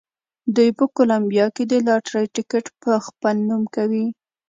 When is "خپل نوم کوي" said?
3.05-4.05